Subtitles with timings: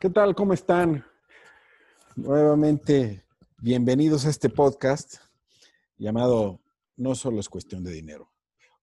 [0.00, 0.36] ¿Qué tal?
[0.36, 1.04] ¿Cómo están?
[2.14, 3.24] Nuevamente,
[3.60, 5.16] bienvenidos a este podcast
[5.96, 6.60] llamado
[6.96, 8.30] No solo es cuestión de dinero,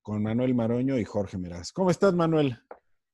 [0.01, 1.71] con Manuel Maroño y Jorge Meraz.
[1.71, 2.59] ¿Cómo estás, Manuel?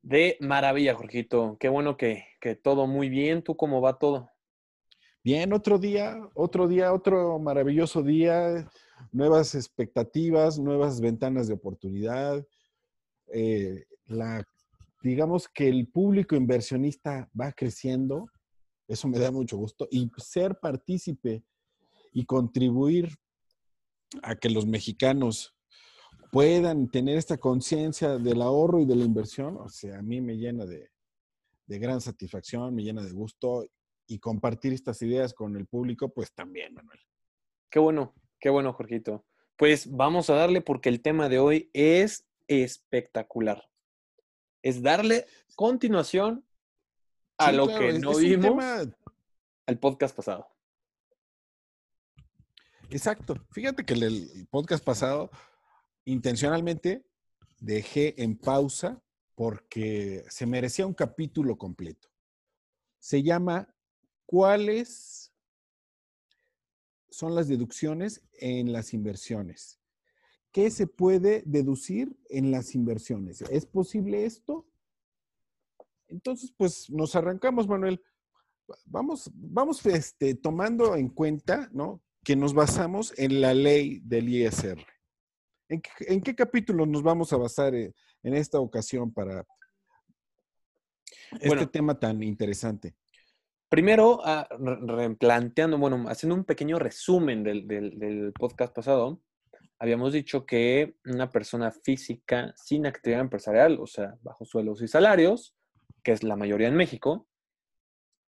[0.02, 1.58] De maravilla, Jorgito.
[1.60, 3.44] Qué bueno que, que todo muy bien.
[3.44, 4.32] ¿Tú cómo va todo?
[5.24, 8.68] Bien, otro día, otro día, otro maravilloso día,
[9.12, 12.44] nuevas expectativas, nuevas ventanas de oportunidad.
[13.32, 14.44] Eh, la
[15.02, 18.28] digamos que el público inversionista va creciendo,
[18.88, 21.44] eso me da mucho gusto, y ser partícipe
[22.14, 23.10] y contribuir
[24.22, 25.56] a que los mexicanos
[26.32, 30.38] puedan tener esta conciencia del ahorro y de la inversión, o sea, a mí me
[30.38, 30.90] llena de,
[31.68, 33.66] gran satisfacción, me llena de gusto
[34.06, 37.00] y compartir estas ideas con el público, pues también, Manuel.
[37.70, 39.26] Qué bueno, qué bueno, Jorgito.
[39.56, 43.71] Pues vamos a darle porque el tema de hoy es espectacular
[44.62, 46.46] es darle continuación
[47.38, 48.64] a lo que no vimos
[49.66, 50.48] al podcast pasado.
[52.90, 53.36] Exacto.
[53.52, 55.32] Fíjate que el, podcast pasado
[56.06, 57.06] intencionalmente
[57.60, 59.02] dejé en pausa
[59.36, 62.10] porque se merecía un capítulo completo.
[63.00, 63.74] Se llama
[64.26, 65.34] ¿Cuáles
[67.10, 69.81] son las deducciones en las inversiones?
[70.52, 73.42] ¿Qué se puede deducir en las inversiones?
[73.42, 74.68] ¿Es posible esto?
[76.10, 78.04] Entonces, pues nos arrancamos, Manuel.
[78.86, 82.02] Vamos, vamos este, tomando en cuenta, ¿no?
[82.24, 84.86] Que nos basamos en la ley del ISR.
[85.70, 89.46] ¿En qué, capítulo nos vamos a basar eh, en, esta ocasión para
[91.40, 92.94] este tema tan interesante?
[93.70, 99.22] Primero, ah, replanteando, bueno, haciendo un pequeño resumen del podcast pasado,
[99.82, 105.56] habíamos dicho que una persona física sin actividad empresarial, o sea, bajo sueldos y salarios,
[106.04, 107.28] que es la mayoría en México,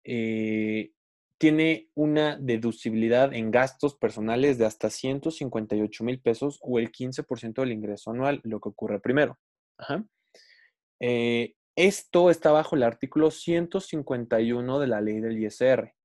[0.05, 0.93] eh,
[1.39, 7.73] tiene una deducibilidad en gastos personales de hasta 158 mil pesos o el 15% del
[7.73, 9.37] ingreso anual, lo que ocurre primero.
[11.01, 15.97] Eh, esto está bajo el artículo 151 de la ley del ISR.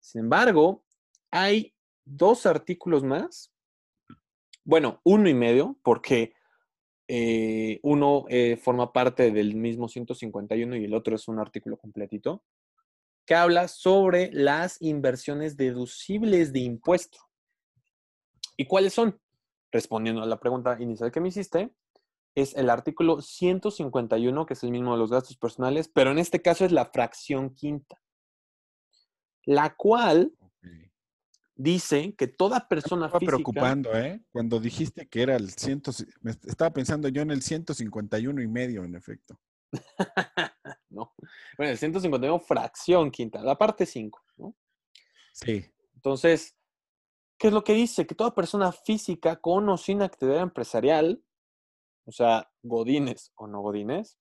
[0.00, 0.84] Sin embargo,
[1.30, 3.52] hay dos artículos más
[4.68, 6.34] bueno, uno y medio, porque
[7.08, 12.44] eh, uno eh, forma parte del mismo 151 y el otro es un artículo completito,
[13.24, 17.18] que habla sobre las inversiones deducibles de impuesto.
[18.58, 19.18] ¿Y cuáles son?
[19.72, 21.72] Respondiendo a la pregunta inicial que me hiciste,
[22.34, 26.42] es el artículo 151, que es el mismo de los gastos personales, pero en este
[26.42, 28.02] caso es la fracción quinta,
[29.46, 30.34] la cual
[31.58, 34.22] dice que toda persona estaba preocupando, ¿eh?
[34.30, 35.82] Cuando dijiste que era el 100,
[36.46, 39.38] estaba pensando yo en el 151 y medio, en efecto.
[40.88, 41.14] no.
[41.58, 44.56] Bueno, el 151 fracción quinta, la parte 5, ¿no?
[45.32, 45.66] Sí.
[45.96, 46.56] Entonces,
[47.36, 48.06] ¿qué es lo que dice?
[48.06, 51.22] Que toda persona física con o sin actividad empresarial,
[52.04, 54.16] o sea, godines o no godines,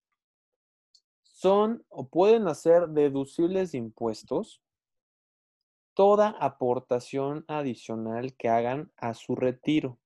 [1.21, 4.63] son o pueden hacer deducibles de impuestos
[5.97, 9.99] toda aportación adicional que hagan a su retiro.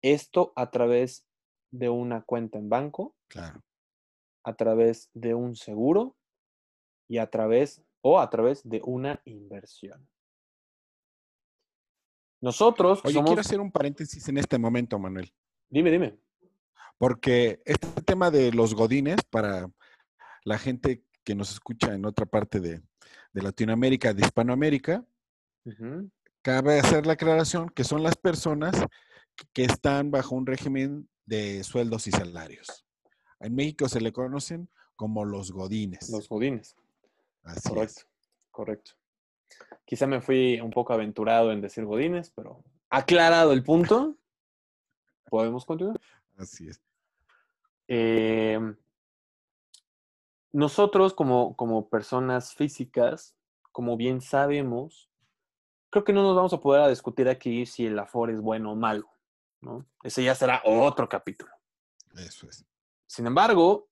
[0.00, 1.28] Esto a través
[1.70, 3.62] de una cuenta en banco, claro.
[4.44, 6.16] a través de un seguro
[7.08, 10.08] y a través o a través de una inversión.
[12.40, 13.02] Nosotros.
[13.04, 15.30] Oye, quiero hacer un paréntesis en este momento, Manuel.
[15.68, 16.18] Dime, dime.
[16.96, 19.70] Porque este tema de los godines, para
[20.44, 22.80] la gente que nos escucha en otra parte de,
[23.32, 25.04] de Latinoamérica, de Hispanoamérica,
[26.42, 28.74] cabe hacer la aclaración que son las personas
[29.52, 32.86] que están bajo un régimen de sueldos y salarios.
[33.40, 36.10] En México se le conocen como los godines.
[36.10, 36.74] Los godines.
[37.44, 38.02] Así correcto,
[38.50, 38.90] correcto.
[39.84, 44.16] Quizá me fui un poco aventurado en decir godines, pero aclarado el punto,
[45.30, 46.00] podemos continuar.
[46.36, 46.80] Así es.
[47.86, 48.58] Eh,
[50.52, 53.36] nosotros como, como personas físicas,
[53.72, 55.10] como bien sabemos,
[55.90, 58.76] creo que no nos vamos a poder discutir aquí si el Afore es bueno o
[58.76, 59.08] malo,
[59.60, 59.86] ¿no?
[60.02, 61.52] Ese ya será otro capítulo.
[62.16, 62.64] Eso es.
[63.06, 63.88] Sin embargo,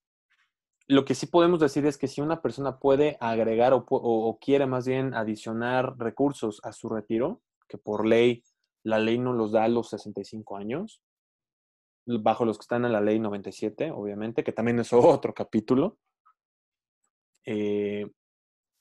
[0.88, 4.66] lo que sí podemos decir es que si una persona puede agregar o, o, quiere
[4.66, 8.44] más bien adicionar recursos a su retiro, que por ley,
[8.82, 11.02] la ley no los da a los 65 años,
[12.06, 15.98] bajo los que están en la ley 97, obviamente, que también es otro capítulo,
[17.46, 18.10] eh,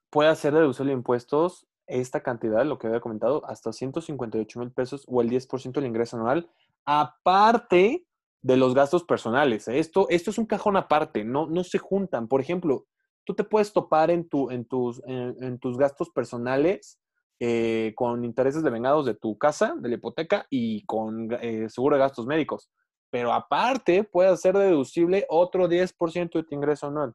[0.10, 5.06] puede hacer deducible de impuestos esta cantidad, lo que había comentado, hasta 158 mil pesos
[5.08, 6.50] o el 10% del ingreso anual,
[6.86, 8.06] aparte
[8.42, 9.68] de los gastos personales.
[9.68, 9.80] ¿eh?
[9.80, 12.28] Esto, esto es un cajón aparte, no, no se juntan.
[12.28, 12.86] Por ejemplo,
[13.24, 17.00] tú te puedes topar en, tu, en, tus, en, tus gastos personales
[17.40, 21.96] eh, con intereses de vengados de tu casa, de la hipoteca y con eh, seguro
[21.96, 22.70] de gastos médicos.
[23.10, 27.14] Pero aparte, puede ser deducible otro 10% de tu ingreso anual,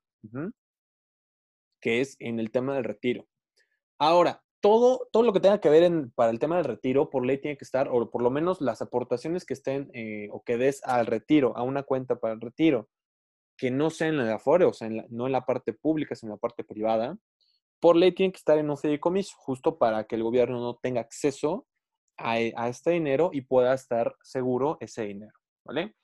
[1.81, 3.27] que es en el tema del retiro.
[3.99, 7.25] Ahora, todo, todo lo que tenga que ver en, para el tema del retiro, por
[7.25, 10.57] ley tiene que estar, o por lo menos las aportaciones que estén eh, o que
[10.57, 12.89] des al retiro, a una cuenta para el retiro,
[13.57, 16.33] que no sea en la de Afore, o sea, no en la parte pública, sino
[16.33, 17.19] en la parte privada,
[17.81, 21.01] por ley tiene que estar en un fideicomiso, justo para que el gobierno no tenga
[21.01, 21.67] acceso
[22.19, 25.33] a, e, este dinero y pueda estar seguro ese dinero,
[25.65, 25.95] ¿vale?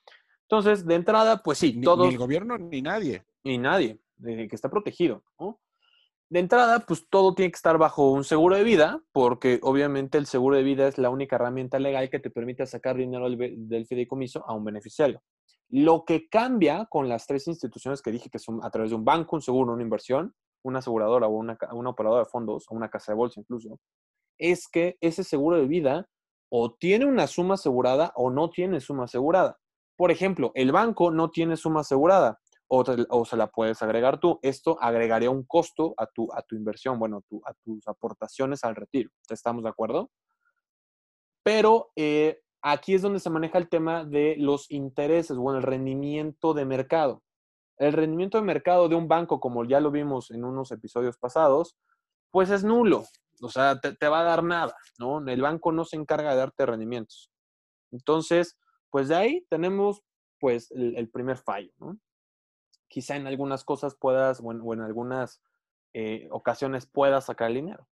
[0.49, 2.07] Entonces, de entrada, pues sí, todos...
[2.07, 3.23] Ni el gobierno ni nadie.
[3.43, 5.59] Ni nadie, que está protegido, ¿no?
[6.29, 10.25] De entrada, pues todo tiene que estar bajo un seguro de vida, porque obviamente el
[10.25, 14.43] seguro de vida es la única herramienta legal que te permite sacar dinero del fideicomiso
[14.45, 15.21] a un beneficiario.
[15.69, 19.05] Lo que cambia con las tres instituciones que dije que son a través de un
[19.05, 20.33] banco, un seguro, una inversión,
[20.63, 21.57] una aseguradora o una,
[21.89, 23.79] operadora de fondos o una casa de bolsa incluso,
[24.37, 26.09] es que ese seguro de vida
[26.49, 29.59] o tiene una suma asegurada o no tiene suma asegurada.
[29.95, 34.39] Por ejemplo, el banco no tiene suma asegurada o, se la puedes agregar tú.
[34.41, 39.09] Esto agregaría un costo a tu, a tu inversión, bueno, a tus aportaciones al retiro.
[39.29, 40.09] ¿Estamos de acuerdo?
[41.43, 46.53] Pero eh, Aquí es donde se maneja el tema de los intereses o el rendimiento
[46.53, 47.23] de mercado.
[47.77, 51.77] El rendimiento de mercado de un banco, como ya lo vimos en unos episodios pasados,
[52.31, 53.05] pues es nulo.
[53.41, 55.25] O sea, te, va a dar nada, ¿no?
[55.25, 57.31] El banco no se encarga de darte rendimientos.
[57.91, 58.57] Entonces,
[58.89, 60.01] pues de ahí tenemos,
[60.39, 61.97] pues, el, primer fallo, ¿no?
[62.87, 65.41] Quizá en algunas cosas puedas, o en, algunas
[65.93, 67.87] eh, ocasiones puedas sacar el dinero.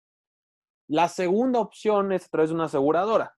[0.87, 3.35] La segunda opción es a través de una aseguradora.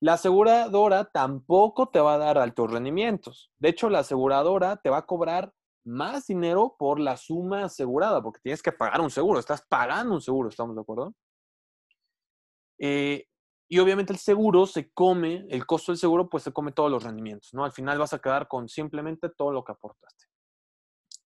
[0.00, 3.50] La aseguradora tampoco te va a dar altos rendimientos.
[3.58, 5.52] De hecho, la aseguradora te va a cobrar
[5.84, 10.20] más dinero por la suma asegurada, porque tienes que pagar un seguro, estás pagando un
[10.20, 11.14] seguro, ¿estamos de acuerdo?
[12.78, 13.26] Eh,
[13.68, 17.02] y obviamente el seguro se come, el costo del seguro pues se come todos los
[17.02, 17.64] rendimientos, ¿no?
[17.64, 20.26] Al final vas a quedar con simplemente todo lo que aportaste.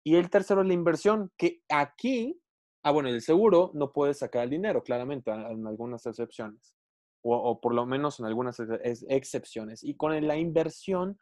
[0.04, 2.42] Y el tercero es la inversión, que aquí,
[2.84, 6.75] ah, bueno, el seguro no puedes sacar el dinero, claramente, en algunas excepciones
[7.22, 9.84] o, por lo menos en algunas excepciones.
[9.84, 11.19] Y con la inversión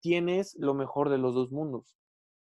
[0.00, 1.96] tienes lo mejor de los dos mundos.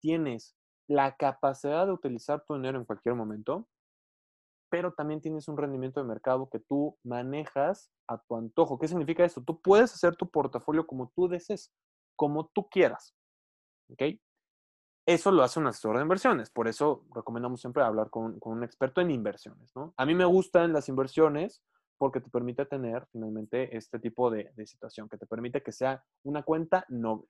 [0.01, 0.57] Tienes
[0.89, 3.69] la capacidad de utilizar tu dinero en cualquier momento,
[4.71, 8.79] pero también tienes un rendimiento de mercado que tú manejas a tu antojo.
[8.79, 9.43] ¿Qué significa esto?
[9.43, 11.73] Tú puedes hacer tu portafolio como tú desees,
[12.17, 13.15] como tú quieras.
[13.91, 14.03] ¿Ok?
[15.07, 16.51] Eso lo hace un asesor de inversiones.
[16.51, 19.75] Por eso recomendamos siempre hablar con, con un experto en inversiones.
[19.75, 19.93] ¿no?
[19.97, 21.63] A mí me gustan las inversiones
[22.03, 26.43] porque te permite tener finalmente este tipo de, situación, que te permite que sea una
[26.43, 27.29] cuenta noble.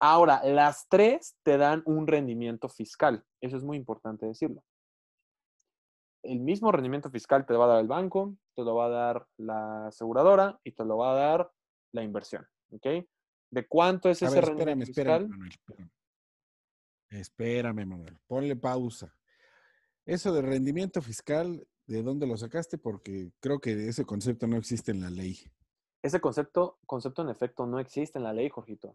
[0.00, 3.24] Ahora, las tres te dan un rendimiento fiscal.
[3.40, 4.62] Eso es muy importante decirlo.
[6.22, 8.90] El mismo rendimiento fiscal te lo va a dar el banco, te lo va a
[8.90, 11.50] dar la aseguradora y te lo va a dar
[11.92, 12.46] la inversión.
[12.70, 12.86] ¿Ok?
[13.50, 15.22] ¿De cuánto es ese rendimiento fiscal?
[15.22, 15.90] Espérame, Manuel,
[17.10, 18.18] espérame, Manuel.
[18.26, 19.14] Ponle pausa.
[20.04, 22.76] Eso de rendimiento fiscal ¿De dónde lo sacaste?
[22.76, 25.38] Porque creo que ese concepto no existe en la ley.
[26.02, 28.94] Ese concepto, concepto en efecto no existe en la ley, Jorgito.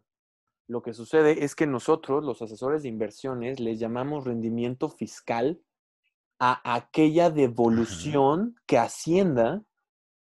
[0.68, 5.60] Lo que sucede es que nosotros, los asesores de inversiones, les llamamos rendimiento fiscal
[6.38, 9.64] a aquella devolución que Hacienda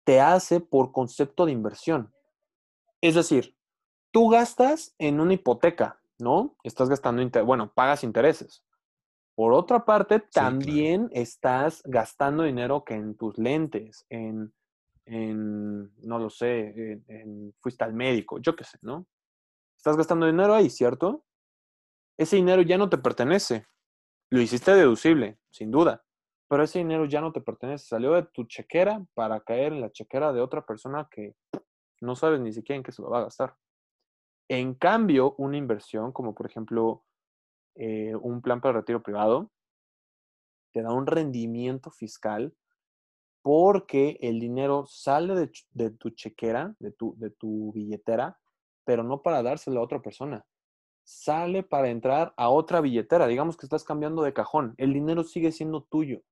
[0.05, 2.15] te hace por concepto de inversión.
[3.01, 3.57] Es decir,
[4.13, 6.57] tú gastas en una hipoteca, ¿no?
[6.63, 8.65] Estás gastando, bueno, pagas intereses.
[9.35, 14.53] Por otra parte, también estás gastando dinero que en tus lentes, en,
[15.07, 19.07] no lo sé, en, fuiste al médico, yo qué sé, ¿no?
[19.77, 21.25] Estás gastando dinero ahí, ¿cierto?
[22.17, 23.67] Ese dinero ya no te pertenece.
[24.31, 26.05] Lo hiciste deducible, sin duda,
[26.49, 27.87] pero ese dinero ya no te pertenece.
[27.87, 31.35] Salió de tu chequera para caer en la chequera de otra persona que
[32.01, 33.57] no sabes ni siquiera en qué se lo va a gastar.
[34.49, 37.05] En cambio, una inversión como por ejemplo
[37.75, 39.51] eh, un plan para retiro privado,
[40.73, 42.55] te da un rendimiento fiscal
[43.43, 45.35] porque el dinero sale
[45.73, 48.39] de, tu chequera, de tu, de tu billetera,
[48.85, 50.47] pero no para dárselo a otra persona.
[51.05, 53.27] Sale para entrar a otra billetera.
[53.27, 54.75] Digamos que estás cambiando de cajón.
[54.79, 56.23] El dinero sigue siendo tuyo.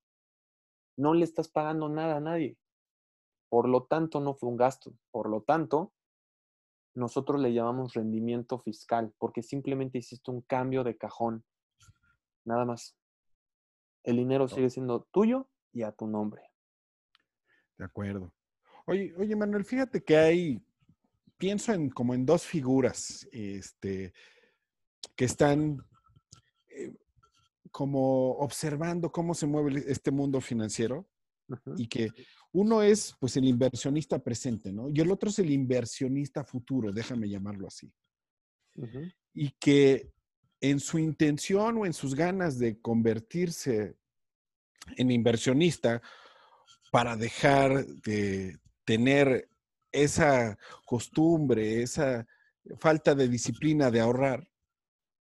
[0.96, 2.56] No le estás pagando nada a nadie.
[3.48, 4.92] Por lo tanto, no fue un gasto.
[5.10, 5.92] Por lo tanto,
[6.94, 11.44] nosotros le llamamos rendimiento fiscal, porque simplemente hiciste un cambio de cajón.
[12.44, 12.96] Nada más.
[14.02, 16.42] El dinero sigue siendo tuyo y a tu nombre.
[17.76, 18.32] De acuerdo.
[18.86, 20.62] Oye, oye, Manuel, fíjate que hay,
[21.36, 24.12] pienso en como en dos figuras, este,
[25.14, 25.78] que están,
[26.68, 26.94] eh,
[27.70, 31.06] como observando cómo se mueve este mundo financiero
[31.76, 32.10] y que
[32.52, 34.88] uno es pues el inversionista presente, ¿no?
[34.90, 37.92] Y el otro es el inversionista futuro, déjame llamarlo así.
[39.34, 40.12] Y que
[40.60, 43.96] en su intención o en sus ganas de convertirse
[44.96, 46.02] en inversionista
[46.90, 49.48] para dejar de tener
[49.92, 52.26] esa costumbre, esa
[52.78, 54.50] falta de disciplina de ahorrar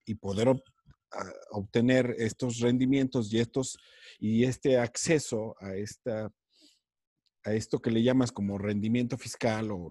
[0.06, 0.64] y poder ob-
[1.52, 3.78] obtener estos rendimientos y estos
[4.20, 6.34] y este acceso a esta
[7.44, 9.90] a esto que le llamas como rendimiento fiscal o,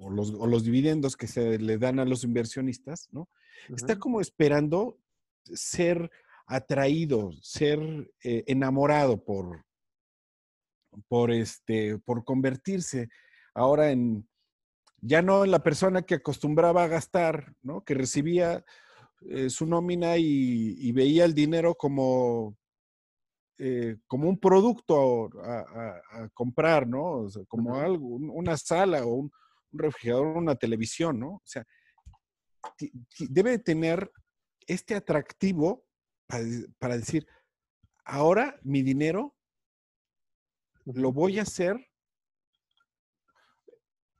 [0.00, 3.28] o los, o los dividendos que se le dan a los inversionistas, ¿no?
[3.74, 4.98] Está como esperando
[5.44, 6.10] ser
[6.46, 7.78] atraído, ser
[8.24, 9.64] eh, enamorado por,
[11.08, 13.08] por, este, por convertirse
[13.54, 14.28] ahora en,
[15.00, 17.84] ya no en la persona que acostumbraba a gastar, ¿no?
[17.84, 18.64] Que recibía
[19.28, 22.56] eh, su nómina y, y veía el dinero como,
[23.62, 27.04] eh, como un producto a, a- a comprar, ¿no?
[27.24, 29.30] O sea, como algo, un- una sala o un,
[29.72, 31.28] un refrigerador, una televisión, ¿no?
[31.34, 31.66] O sea,
[33.28, 34.10] debe de tener
[34.66, 35.84] este atractivo
[36.26, 36.44] para,
[36.78, 37.26] para decir,
[38.04, 39.36] ahora mi dinero
[40.86, 41.76] lo voy a hacer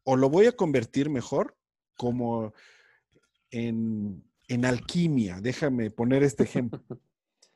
[0.04, 1.56] o lo voy a convertir mejor
[1.96, 2.52] como
[3.50, 5.40] en, en alquimia.
[5.40, 6.82] Déjame poner este ejemplo,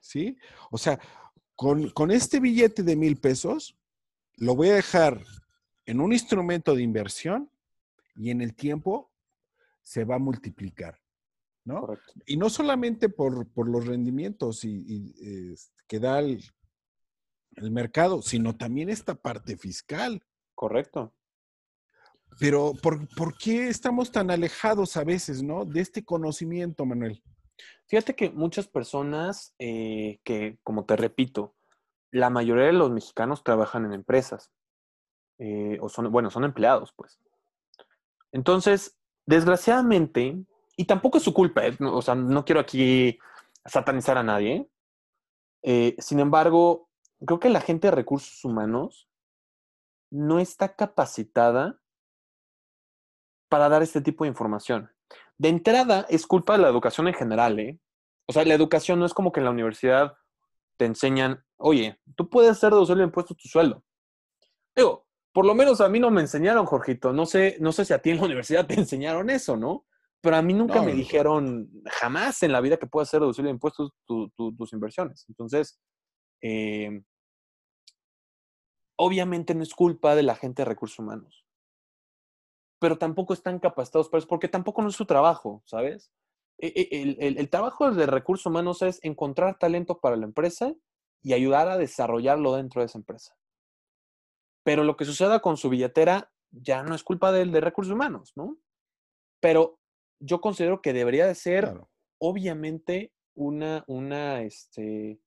[0.00, 0.36] ¿sí?
[0.70, 0.98] O sea,
[1.54, 3.76] con, con este billete de mil pesos,
[4.36, 5.22] lo voy a dejar
[5.86, 7.50] en un instrumento de inversión
[8.16, 9.10] y en el tiempo
[9.82, 11.00] se va a multiplicar,
[11.64, 11.80] ¿no?
[11.80, 12.12] Correcto.
[12.26, 15.14] Y no solamente por, por los rendimientos y, y,
[15.52, 15.54] eh,
[15.86, 16.42] que da el,
[17.56, 20.24] el mercado, sino también esta parte fiscal.
[20.54, 21.14] Correcto.
[22.38, 25.64] Pero ¿por, ¿por qué estamos tan alejados a veces, no?
[25.64, 27.22] De este conocimiento, Manuel.
[27.86, 31.54] Fíjate que muchas personas eh, que, como te repito,
[32.10, 34.50] la mayoría de los mexicanos trabajan en empresas.
[35.38, 37.20] eh, o son, bueno, son empleados, pues.
[38.32, 38.96] Entonces,
[39.26, 40.36] desgraciadamente,
[40.76, 43.18] y tampoco es su culpa, eh, no- o sea, no quiero aquí
[43.64, 44.68] satanizar a nadie.
[45.98, 46.88] sin embargo,
[47.26, 49.08] creo que la gente de recursos humanos
[50.10, 51.78] no está capacitada
[53.48, 54.90] para dar este tipo de información.
[55.38, 57.78] De entrada, es culpa de la educación en general, ¿eh?
[58.26, 60.14] O sea, la educación no es como que en la universidad
[60.76, 63.84] te enseñan, oye, tú puedes hacer deducible de impuestos tu sueldo.
[64.74, 67.12] Digo, por lo menos a mí no me enseñaron, Jorgito.
[67.12, 69.84] No sé, no sé si a ti en la universidad te enseñaron eso, ¿no?
[70.20, 70.96] Pero a mí nunca No, me no.
[70.98, 75.26] dijeron jamás en la vida que puedes hacer deducible de impuestos tu- tu- tus inversiones.
[75.28, 75.78] Entonces,
[76.40, 77.02] eh,
[78.96, 81.43] obviamente no es culpa de la gente de recursos humanos.
[82.78, 86.10] Pero tampoco están capacitados para eso, porque tampoco no es su trabajo, ¿sabes?
[86.58, 90.74] E- e- El, el- el trabajo de recursos humanos es encontrar talento para la empresa
[91.22, 93.36] y ayudar a desarrollarlo dentro de esa empresa.
[94.62, 98.32] Pero lo que suceda con su billetera ya no es culpa del de recursos humanos,
[98.36, 98.56] ¿no?
[99.40, 99.78] Pero
[100.20, 101.90] yo considero que debería de ser, Claro.
[102.18, 105.18] obviamente, una, una, este,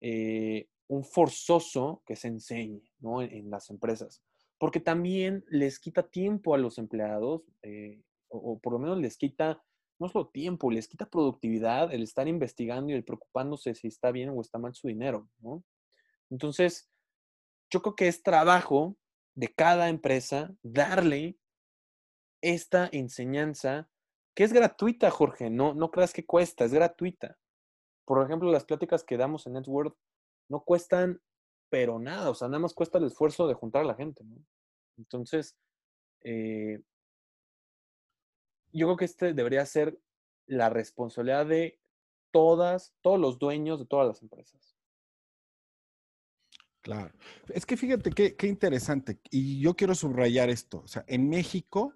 [0.00, 3.22] eh, un forzoso que se enseñe, ¿no?
[3.22, 4.22] En, en las empresas.
[4.58, 9.16] Porque también les quita tiempo a los empleados, eh, o, o por lo menos les
[9.16, 9.62] quita,
[9.98, 14.30] no solo tiempo, les quita productividad el estar investigando y el preocupándose si está bien
[14.30, 15.64] o está mal su dinero, ¿no?
[16.30, 16.90] Entonces,
[17.70, 18.96] yo creo que es trabajo
[19.34, 21.36] de cada empresa darle
[22.40, 23.88] esta enseñanza
[24.34, 25.50] que es gratuita, Jorge.
[25.50, 27.38] No, no creas que cuesta, es gratuita.
[28.04, 29.96] Por ejemplo, las pláticas que damos en Network
[30.48, 31.20] no cuestan,
[31.74, 32.30] pero nada.
[32.30, 34.36] O sea, nada más cuesta el esfuerzo de juntar a la gente, ¿no?
[34.96, 35.56] Entonces,
[36.20, 36.80] eh,
[38.72, 39.98] yo creo que este debería ser
[40.46, 41.80] la responsabilidad de
[42.30, 44.76] todas, todos los dueños de todas las empresas.
[46.80, 47.12] Claro.
[47.48, 49.18] Es que fíjate qué, qué interesante.
[49.32, 50.82] Y yo quiero subrayar esto.
[50.84, 51.92] O sea, en México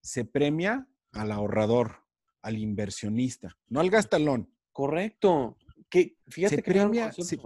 [0.00, 2.04] se premia al ahorrador,
[2.40, 4.48] al inversionista, no al gastalón.
[4.70, 5.56] Correcto.
[5.90, 7.40] Que, fíjate Se que premia, se-.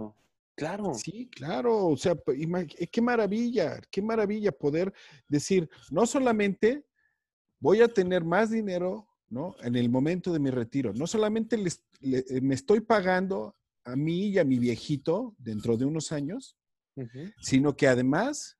[0.55, 0.93] Claro.
[0.93, 1.87] Sí, claro.
[1.87, 4.93] O sea, p- ima- eh, qué maravilla, qué maravilla poder
[5.27, 6.85] decir, no solamente
[7.59, 9.55] voy a tener más dinero, ¿no?
[9.63, 10.93] En el momento de mi retiro.
[10.93, 13.55] No solamente les- le- eh, me estoy pagando
[13.85, 16.55] a mí y a mi viejito dentro de unos años,
[17.41, 18.57] sino que además,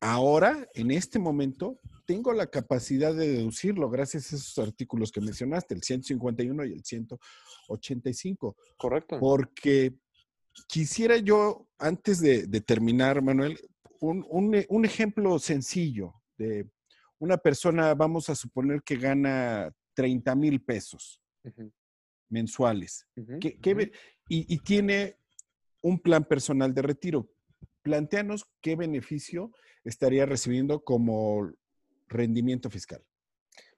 [0.00, 5.74] ahora, en este momento, tengo la capacidad de deducirlo gracias a esos artículos que mencionaste,
[5.74, 9.18] el 151 y el 185, Correcto.
[9.20, 9.94] porque
[10.68, 13.58] quisiera yo, antes de, de terminar, Manuel,
[14.00, 16.66] un, un un ejemplo sencillo de
[17.18, 21.20] una persona, vamos a suponer que gana 30 mil pesos.
[22.28, 23.06] Mensuales.
[23.16, 23.78] Ujú, ¿Qué- qué ujú.
[23.78, 23.92] be-
[24.28, 25.16] y, y tiene
[25.82, 27.28] un plan personal de retiro.
[27.82, 29.50] Planteanos qué beneficio
[29.84, 31.50] estaría recibiendo como
[32.08, 33.02] rendimiento fiscal.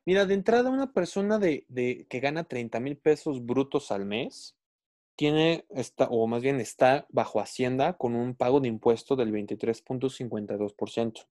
[0.05, 4.57] Mira, de entrada, una persona de, de- que gana 30 mil pesos brutos al mes
[5.17, 11.27] tiene, está, o más bien está bajo Hacienda con un pago de impuesto del 23.52%.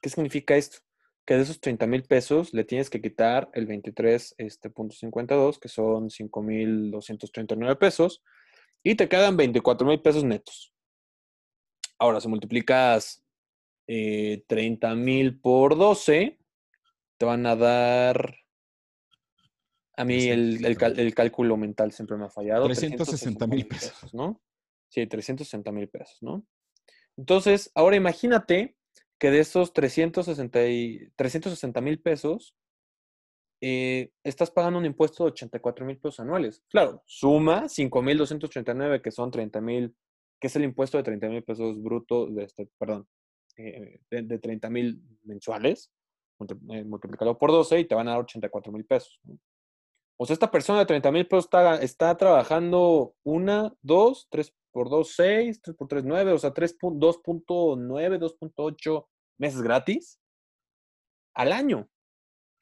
[0.00, 0.78] ¿Qué significa esto?
[1.24, 5.58] Que de esos 30 mil pesos le tienes que quitar el 23.52, este, punto 52,
[5.58, 8.22] que son 5.239 pesos,
[8.82, 10.72] y te quedan 24 mil pesos netos.
[11.98, 13.24] Ahora, si multiplicas
[13.88, 16.38] eh, 30 mil por 12,
[17.18, 18.36] te van a dar.
[19.98, 22.66] A mí el, el cal- el cálculo mental siempre me ha fallado.
[23.46, 24.14] 360,000 pesos.
[24.14, 24.40] ¿no?
[24.88, 26.46] Sí, 360 mil pesos, ¿no?
[27.16, 28.76] Entonces, ahora imagínate
[29.18, 32.54] que de esos 360 mil pesos,
[33.60, 36.62] eh, estás pagando un impuesto de 84 mil pesos anuales.
[36.68, 39.94] Claro, suma 5,239, que son 30 mil,
[40.40, 43.08] que es el impuesto de 30 mil pesos bruto, de este, perdón,
[43.56, 45.90] eh, de, de 30 mil mensuales,
[46.70, 49.18] eh, multiplícalo por 12 y te van a dar 84 mil pesos.
[49.24, 49.38] ¿no?
[50.20, 54.90] O sea, esta persona de 30 mil pesos está, está trabajando una, dos, tres por
[54.90, 59.06] dos, seis, tres por tres, nueve, o sea, 3.2.9, 2.8
[59.38, 60.20] meses gratis
[61.34, 61.88] al año.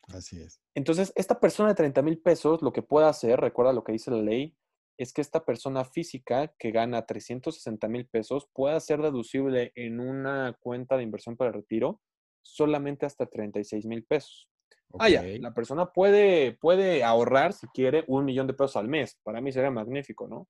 [0.09, 0.61] Así es.
[0.75, 4.11] Entonces, esta persona de 30 mil pesos, lo que puede hacer, recuerda lo que dice
[4.11, 4.57] la ley,
[4.99, 10.57] es que esta persona física que gana 360 mil pesos pueda ser deducible en una
[10.61, 12.01] cuenta de inversión para el retiro
[12.43, 14.49] solamente hasta 36 mil pesos.
[14.91, 15.27] Vaya, Ok.
[15.41, 19.19] la persona puede, puede ahorrar, si quiere, un millón de pesos al mes.
[19.23, 20.49] Para mí sería magnífico, ¿no?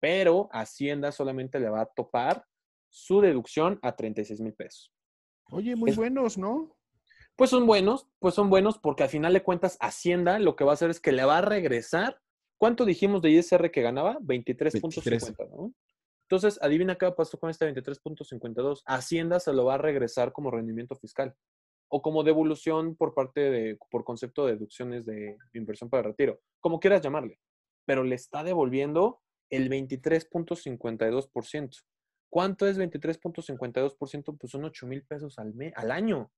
[0.00, 2.44] Pero Hacienda solamente le va a topar
[2.88, 4.92] su deducción a 36 mil pesos.
[5.50, 6.74] Oye, muy Es- buenos, ¿no?
[7.36, 10.72] Pues son buenos, pues son buenos porque al final de cuentas Hacienda lo que va
[10.72, 12.20] a hacer es que le va a regresar.
[12.56, 14.18] ¿Cuánto dijimos de ISR que ganaba?
[14.20, 15.72] 23.50, ¿no?
[16.28, 18.82] Entonces, adivina qué pasó con este 23.52.
[18.86, 21.34] Hacienda se lo va a regresar como rendimiento fiscal
[21.88, 26.80] o como devolución por parte de, por concepto de deducciones de inversión para retiro, como
[26.80, 27.38] quieras llamarle,
[27.86, 29.20] pero le está devolviendo
[29.50, 31.82] el 23.52%.
[32.30, 34.36] ¿Cuánto es 23.52%?
[34.38, 36.30] Pues son 8 mil pesos al, mes, al año.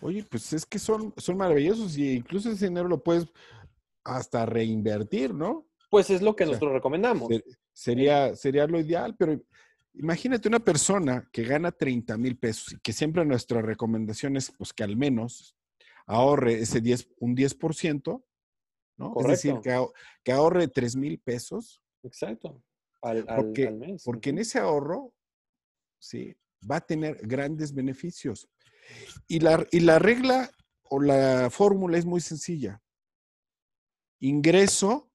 [0.00, 3.26] Oye, pues es que son, son maravillosos y incluso ese dinero lo puedes
[4.04, 5.66] hasta reinvertir, ¿no?
[5.90, 7.28] Pues es lo que O sea, nosotros recomendamos.
[7.28, 9.38] Se- sería, sería lo ideal, pero
[9.98, 14.72] imagínate una persona que gana 30 mil pesos y que siempre nuestra recomendación es pues,
[14.72, 15.56] que al menos
[16.06, 18.24] ahorre ese 10, un 10%,
[18.96, 19.14] ¿no?
[19.20, 19.86] Es decir, que,
[20.24, 22.62] que ahorre 3 mil pesos, Exacto.
[23.02, 24.02] Al, porque, al mes.
[24.04, 25.14] porque en ese ahorro,
[26.00, 26.34] sí,
[26.68, 28.48] va a tener grandes beneficios.
[29.26, 30.50] Y la, y la regla
[30.82, 32.82] o la fórmula es muy sencilla.
[34.20, 35.07] Ingreso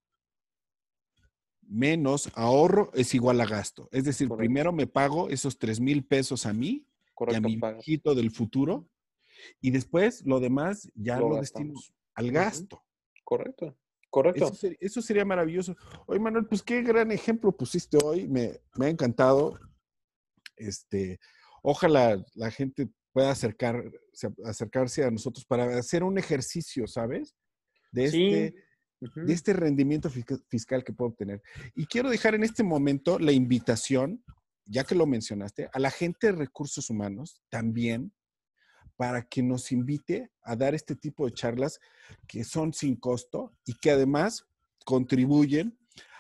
[1.68, 3.90] menos ahorro es igual a gasto.
[3.92, 4.40] Es decir, Correcto.
[4.48, 6.86] primero me pago esos 3 mil pesos a mí
[7.30, 8.90] y a mi hijito del futuro
[9.62, 11.74] y después lo demás ya Lo lo, destino
[12.16, 12.84] al gasto.
[13.24, 13.78] Correcto.
[14.10, 14.46] Correcto.
[14.46, 15.76] Eso, ser- eso sería maravilloso.
[16.06, 18.28] Oye, Manuel, pues qué gran ejemplo pusiste hoy.
[18.28, 19.60] Me, me ha encantado.
[20.56, 21.20] Este,
[21.64, 23.84] ojalá la gente pueda acercar,
[24.46, 27.36] acercarse a nosotros para hacer un ejercicio, ¿sabes?
[27.92, 28.54] De Sí.
[29.16, 31.42] De este rendimiento fisca- fiscal que puedo obtener.
[31.76, 34.24] Y quiero dejar en este momento la invitación,
[34.66, 38.14] ya que lo mencionaste, a la gente de recursos humanos también
[38.96, 41.80] para que nos invite a dar este tipo de charlas
[42.28, 44.46] que son sin costo y que además
[44.86, 45.78] contribuyen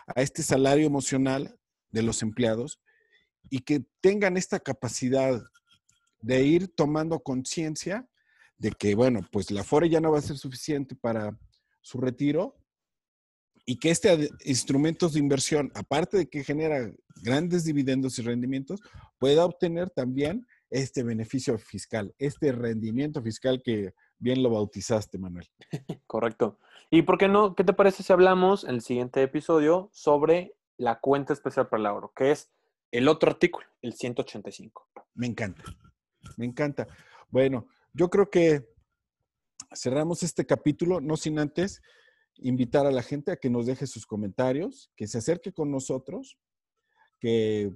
[0.08, 1.58] a este salario emocional
[1.92, 2.82] de los empleados
[3.50, 5.42] y que tengan esta capacidad
[6.22, 8.10] de ir tomando conciencia
[8.58, 11.38] de que, bueno, pues la FORE ya no va a ser suficiente para
[11.82, 12.56] su retiro
[13.66, 18.82] y que este instrumentos de inversión, aparte de que genera grandes dividendos y rendimientos,
[19.18, 25.48] pueda obtener también este beneficio fiscal, este rendimiento fiscal que bien lo bautizaste, Manuel.
[26.08, 26.60] Correcto.
[26.90, 27.56] ¿Y por qué no?
[27.56, 31.86] ¿Qué te parece si hablamos en el siguiente episodio sobre la cuenta especial para el
[31.86, 32.52] ahorro, que es
[32.92, 34.90] el otro artículo, el 185?
[35.16, 35.64] Me encanta,
[36.38, 36.88] me encanta.
[37.30, 38.68] Bueno, yo creo que
[39.74, 41.82] cerramos este capítulo, no sin antes
[42.38, 46.38] invitar a la gente a que nos deje sus comentarios, que se acerque con nosotros,
[47.20, 47.74] que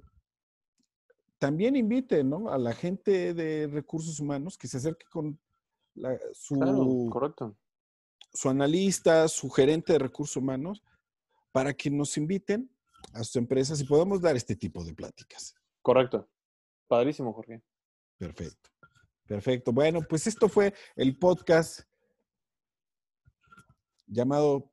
[1.38, 2.50] también invite ¿no?
[2.50, 5.38] a la gente de recursos humanos que se acerque con
[5.94, 7.56] la- su, Claro, correcto.
[8.32, 10.82] su analista, su gerente de recursos humanos,
[11.52, 12.70] para que nos inviten
[13.12, 15.54] a sus empresas y podamos dar este tipo de pláticas.
[15.82, 16.28] Correcto.
[16.88, 17.62] Padrísimo, Jorge.
[18.18, 18.70] Perfecto.
[19.26, 19.72] Perfecto.
[19.72, 21.80] Bueno, pues esto fue el podcast
[24.08, 24.70] llamado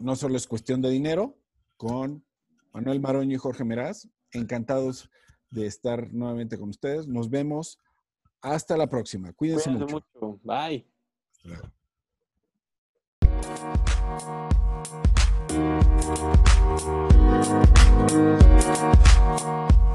[0.00, 1.38] no solo es cuestión de dinero,
[1.76, 2.24] con
[2.72, 4.08] Manuel Maroño y Jorge Meraz.
[4.32, 5.10] Encantados
[5.50, 7.06] de estar nuevamente con ustedes.
[7.06, 7.78] Nos vemos.
[8.42, 9.32] Hasta la próxima.
[9.32, 9.86] Cuídense, mucho.
[9.86, 10.40] mucho.
[10.42, 10.86] Bye.
[19.34, 19.85] Hasta